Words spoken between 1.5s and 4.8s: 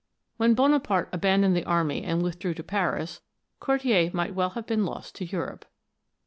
the army and withdrew to Paris, Cordier might well have